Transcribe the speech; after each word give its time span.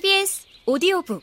KBS 0.00 0.46
오디오북 0.64 1.22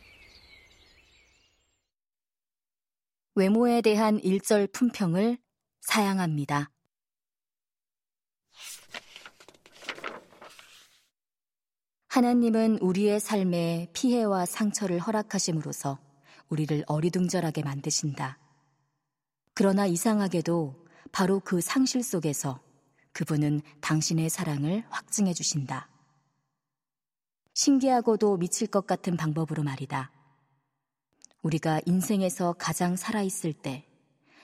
외모에 3.33 3.81
대한 3.81 4.19
일절 4.19 4.67
품평을 4.67 5.39
사양합니다. 5.81 6.69
하나님은 12.09 12.77
우리의 12.79 13.19
삶에 13.19 13.89
피해와 13.93 14.45
상처를 14.45 14.99
허락하심으로써 14.99 15.97
우리를 16.49 16.83
어리둥절하게 16.85 17.63
만드신다. 17.63 18.37
그러나 19.55 19.87
이상하게도 19.87 20.85
바로 21.11 21.39
그 21.39 21.61
상실 21.61 22.03
속에서 22.03 22.61
그분은 23.13 23.61
당신의 23.81 24.29
사랑을 24.29 24.83
확증해 24.89 25.33
주신다. 25.33 25.89
신기하고도 27.57 28.37
미칠 28.37 28.67
것 28.67 28.85
같은 28.85 29.17
방법으로 29.17 29.63
말이다. 29.63 30.11
우리가 31.41 31.81
인생에서 31.87 32.53
가장 32.53 32.95
살아있을 32.95 33.51
때, 33.51 33.83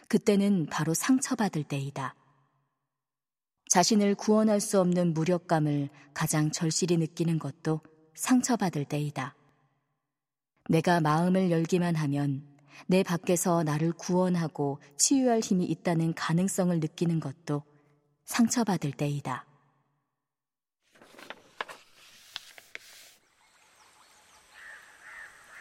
그때는 0.07 0.65
바로 0.65 0.95
상처받을 0.95 1.63
때이다. 1.63 2.15
자신을 3.69 4.15
구원할 4.15 4.59
수 4.59 4.79
없는 4.79 5.13
무력감을 5.13 5.89
가장 6.15 6.49
절실히 6.49 6.97
느끼는 6.97 7.37
것도 7.37 7.81
상처받을 8.15 8.85
때이다. 8.85 9.35
내가 10.69 10.99
마음을 10.99 11.51
열기만 11.51 11.95
하면 11.95 12.43
내 12.87 13.03
밖에서 13.03 13.61
나를 13.61 13.91
구원하고 13.91 14.79
치유할 14.97 15.41
힘이 15.41 15.65
있다는 15.65 16.15
가능성을 16.15 16.79
느끼는 16.79 17.19
것도 17.19 17.61
상처받을 18.25 18.91
때이다. 18.91 19.45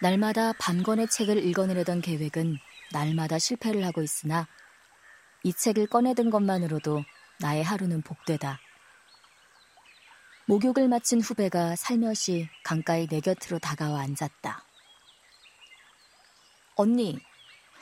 날마다 0.03 0.53
반 0.55 0.83
권의 0.83 1.07
책을 1.07 1.45
읽어내려던 1.45 2.01
계획은 2.01 2.59
날마다 2.91 3.39
실패를 3.39 3.87
하고 3.87 4.03
있으나 4.03 4.49
이 5.45 5.53
책을 5.53 5.87
꺼내든 5.87 6.29
것만으로도 6.29 7.05
나의 7.39 7.63
하루는 7.63 8.03
복되다. 8.03 8.59
목욕을 10.47 10.89
마친 10.89 11.21
후배가 11.21 11.77
살며시 11.77 12.49
강가에 12.65 13.07
내 13.07 13.21
곁으로 13.21 13.61
다가와 13.61 14.01
앉았다. 14.01 14.65
언니, 16.75 17.21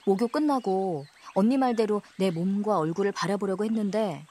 목욕 0.05 0.31
끝나고 0.31 1.07
언니 1.35 1.57
말대로 1.57 2.03
내 2.19 2.31
몸과 2.31 2.77
얼굴을 2.77 3.13
바라보려고 3.13 3.65
했는데 3.65 4.27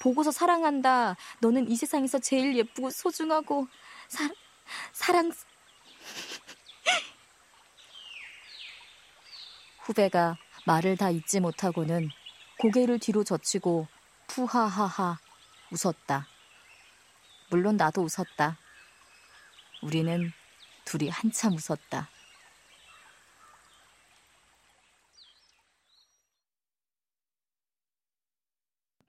보고서 0.00 0.32
사랑한다. 0.32 1.14
너는 1.40 1.70
이 1.70 1.76
세상에서 1.76 2.18
제일 2.18 2.56
예쁘고 2.56 2.90
소중하고 2.90 3.68
사, 4.08 4.28
사랑 4.92 5.30
후배가 9.84 10.36
말을 10.66 10.96
다 10.96 11.10
잊지 11.10 11.40
못하고는 11.40 12.08
고개를 12.58 12.98
뒤로 12.98 13.22
젖히고 13.22 13.86
푸하하하 14.26 15.18
웃었다. 15.70 16.26
물론 17.50 17.76
나도 17.76 18.02
웃었다. 18.02 18.56
우리는 19.82 20.32
둘이 20.86 21.10
한참 21.10 21.52
웃었다. 21.52 22.08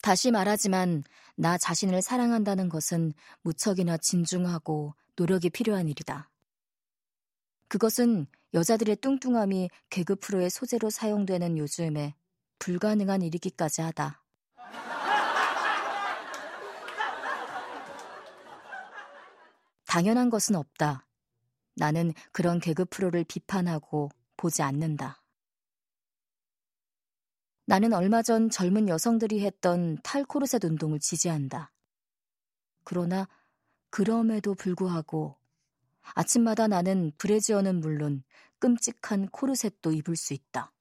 다시 0.01 0.29
말하지만 0.29 1.03
나 1.35 1.57
자신을 1.57 2.01
사랑한다는 2.01 2.69
것은 2.69 3.13
무척이나 3.41 3.97
진중하고 3.97 4.93
노력이 5.15 5.49
필요한 5.49 5.87
일이다. 5.87 6.29
그것은 7.67 8.27
여자들의 8.53 8.97
뚱뚱함이 8.97 9.69
개그 9.89 10.15
프로의 10.15 10.49
소재로 10.49 10.89
사용되는 10.89 11.57
요즘에 11.57 12.15
불가능한 12.59 13.21
일이기까지 13.21 13.81
하다. 13.81 14.21
당연한 19.87 20.29
것은 20.29 20.55
없다. 20.55 21.05
나는 21.75 22.13
그런 22.31 22.59
개그 22.59 22.85
프로를 22.85 23.23
비판하고 23.23 24.09
보지 24.37 24.61
않는다. 24.61 25.21
나는 27.65 27.93
얼마 27.93 28.21
전 28.21 28.49
젊은 28.49 28.87
여성들이 28.87 29.43
했던 29.43 29.97
탈코르셋 30.03 30.63
운동을 30.63 30.99
지지한다. 30.99 31.71
그러나 32.83 33.27
그럼에도 33.89 34.53
불구하고 34.53 35.37
아침마다 36.13 36.67
나는 36.67 37.11
브래지어는 37.17 37.79
물론 37.79 38.23
끔찍한 38.59 39.29
코르셋도 39.29 39.91
입을 39.91 40.15
수 40.15 40.33
있다. 40.33 40.71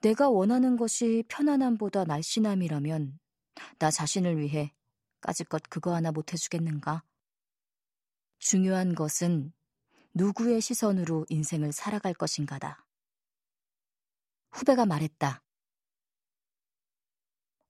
내가 0.00 0.28
원하는 0.28 0.76
것이 0.76 1.24
편안함보다 1.28 2.04
날씬함이라면 2.04 3.18
나 3.78 3.90
자신을 3.90 4.38
위해 4.38 4.72
까짓것 5.20 5.64
그거 5.68 5.94
하나 5.94 6.12
못 6.12 6.32
해주겠는가? 6.32 7.02
중요한 8.38 8.94
것은 8.94 9.52
누구의 10.14 10.60
시선으로 10.60 11.26
인생을 11.28 11.72
살아갈 11.72 12.14
것인가다. 12.14 12.86
후배가 14.52 14.86
말했다. 14.86 15.42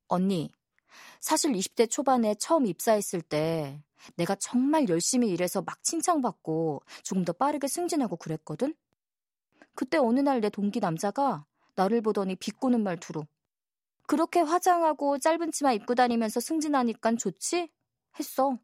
언니, 0.08 0.52
사실 1.20 1.54
20대 1.54 1.86
초반에 1.86 2.34
처음 2.36 2.66
입사했을 2.66 3.22
때 3.22 3.82
내가 4.16 4.34
정말 4.36 4.88
열심히 4.88 5.28
일해서 5.30 5.62
막 5.62 5.82
칭찬받고 5.82 6.82
조금 7.02 7.24
더 7.24 7.32
빠르게 7.32 7.68
승진하고 7.68 8.16
그랬거든? 8.16 8.74
그때 9.74 9.96
어느 9.98 10.20
날 10.20 10.40
내 10.40 10.50
동기 10.50 10.80
남자가 10.80 11.46
나를 11.74 12.02
보더니 12.02 12.36
비꼬는 12.36 12.82
말투로 12.82 13.26
그렇게 14.06 14.40
화장하고 14.40 15.18
짧은 15.18 15.52
치마 15.52 15.72
입고 15.72 15.94
다니면서 15.94 16.40
승진하니깐 16.40 17.16
좋지? 17.18 17.70
했어. 18.18 18.58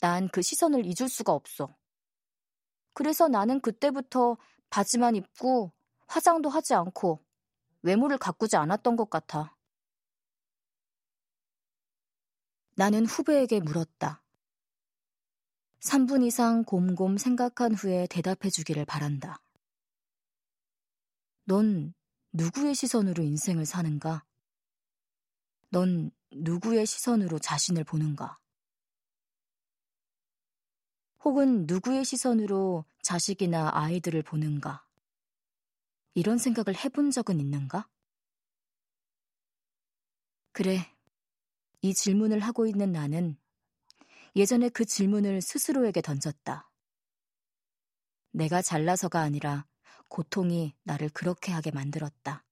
난 0.00 0.28
그 0.28 0.42
시선을 0.42 0.84
잊을 0.86 1.08
수가 1.08 1.32
없어. 1.32 1.74
그래서 2.94 3.28
나는 3.28 3.60
그때부터 3.60 4.36
바지만 4.70 5.16
입고 5.16 5.72
화장도 6.06 6.48
하지 6.48 6.74
않고 6.74 7.20
외모를 7.82 8.18
가꾸지 8.18 8.56
않았던 8.56 8.96
것 8.96 9.10
같아. 9.10 9.56
나는 12.80 13.04
후배에게 13.04 13.60
물었다. 13.60 14.22
3분 15.80 16.24
이상 16.24 16.64
곰곰 16.64 17.18
생각한 17.18 17.74
후에 17.74 18.06
대답해 18.08 18.48
주기를 18.48 18.86
바란다. 18.86 19.42
넌 21.44 21.92
누구의 22.32 22.74
시선으로 22.74 23.22
인생을 23.22 23.66
사는가? 23.66 24.24
넌 25.68 26.10
누구의 26.32 26.86
시선으로 26.86 27.38
자신을 27.38 27.84
보는가? 27.84 28.38
혹은 31.22 31.66
누구의 31.66 32.06
시선으로 32.06 32.86
자식이나 33.02 33.72
아이들을 33.74 34.22
보는가? 34.22 34.86
이런 36.14 36.38
생각을 36.38 36.74
해본 36.82 37.10
적은 37.10 37.40
있는가? 37.40 37.86
그래. 40.52 40.90
이 41.82 41.94
질문을 41.94 42.40
하고 42.40 42.66
있는 42.66 42.92
나는 42.92 43.36
예전에 44.36 44.68
그 44.68 44.84
질문을 44.84 45.40
스스로에게 45.40 46.02
던졌다. 46.02 46.70
내가 48.32 48.62
잘나서가 48.62 49.20
아니라 49.20 49.66
고통이 50.08 50.74
나를 50.82 51.08
그렇게 51.08 51.52
하게 51.52 51.70
만들었다. 51.70 52.44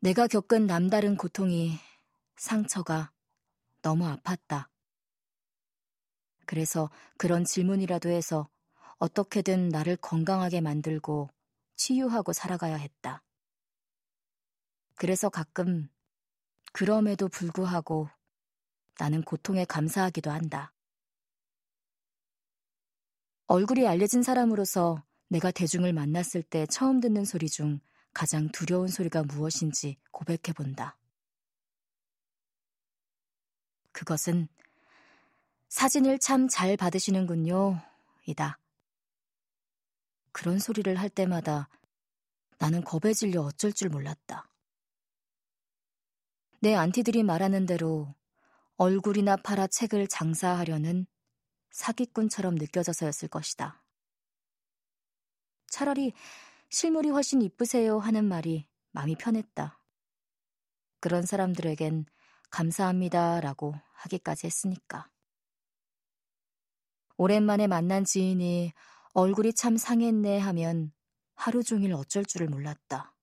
내가 0.00 0.26
겪은 0.28 0.66
남다른 0.66 1.16
고통이 1.16 1.78
상처가 2.36 3.12
너무 3.82 4.04
아팠다. 4.04 4.68
그래서 6.46 6.90
그런 7.16 7.44
질문이라도 7.44 8.08
해서 8.08 8.48
어떻게든 8.98 9.68
나를 9.68 9.96
건강하게 9.96 10.60
만들고 10.60 11.28
치유하고 11.76 12.32
살아가야 12.32 12.76
했다. 12.76 13.22
그래서 14.94 15.28
가끔 15.28 15.88
그럼에도 16.78 17.26
불구하고 17.26 18.08
나는 19.00 19.22
고통에 19.22 19.64
감사하기도 19.64 20.30
한다. 20.30 20.72
얼굴이 23.48 23.88
알려진 23.88 24.22
사람으로서 24.22 25.02
내가 25.26 25.50
대중을 25.50 25.92
만났을 25.92 26.44
때 26.44 26.66
처음 26.66 27.00
듣는 27.00 27.24
소리 27.24 27.48
중 27.48 27.80
가장 28.14 28.48
두려운 28.52 28.86
소리가 28.86 29.24
무엇인지 29.24 29.96
고백해 30.12 30.52
본다. 30.54 30.96
그것은 33.90 34.46
사진을 35.70 36.20
참 36.20 36.46
잘 36.48 36.76
받으시는군요. 36.76 37.82
이다. 38.26 38.60
그런 40.30 40.60
소리를 40.60 40.94
할 40.94 41.10
때마다 41.10 41.68
나는 42.60 42.84
겁에 42.84 43.12
질려 43.14 43.42
어쩔 43.42 43.72
줄 43.72 43.88
몰랐다. 43.88 44.48
내 46.60 46.74
안티들이 46.74 47.22
말하는 47.22 47.66
대로 47.66 48.14
얼굴이나 48.76 49.36
팔아 49.36 49.68
책을 49.68 50.08
장사하려는 50.08 51.06
사기꾼처럼 51.70 52.56
느껴져서였을 52.56 53.28
것이다. 53.28 53.84
차라리 55.68 56.12
실물이 56.68 57.10
훨씬 57.10 57.42
이쁘세요 57.42 57.98
하는 57.98 58.24
말이 58.24 58.66
마음이 58.90 59.14
편했다. 59.16 59.80
그런 61.00 61.22
사람들에겐 61.22 62.06
감사합니다 62.50 63.40
라고 63.40 63.74
하기까지 63.92 64.46
했으니까. 64.46 65.08
오랜만에 67.16 67.68
만난 67.68 68.04
지인이 68.04 68.72
얼굴이 69.12 69.52
참 69.52 69.76
상했네 69.76 70.38
하면 70.38 70.92
하루 71.34 71.62
종일 71.62 71.92
어쩔 71.92 72.24
줄을 72.24 72.48
몰랐다. 72.48 73.14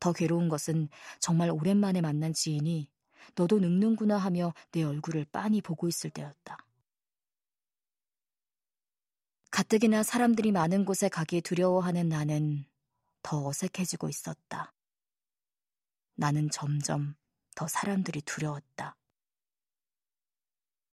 더 0.00 0.12
괴로운 0.12 0.48
것은 0.48 0.88
정말 1.20 1.50
오랜만에 1.50 2.00
만난 2.00 2.32
지인이 2.32 2.88
너도 3.34 3.58
늙는구나 3.58 4.16
하며 4.16 4.54
내 4.72 4.82
얼굴을 4.82 5.26
빤히 5.32 5.60
보고 5.60 5.88
있을 5.88 6.10
때였다. 6.10 6.56
가뜩이나 9.50 10.02
사람들이 10.02 10.52
많은 10.52 10.84
곳에 10.84 11.08
가기 11.08 11.40
두려워하는 11.40 12.08
나는 12.08 12.66
더 13.22 13.46
어색해지고 13.46 14.08
있었다. 14.08 14.72
나는 16.14 16.50
점점 16.50 17.14
더 17.54 17.66
사람들이 17.66 18.22
두려웠다. 18.22 18.97